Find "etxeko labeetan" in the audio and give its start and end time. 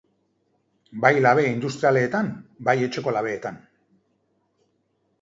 2.89-3.63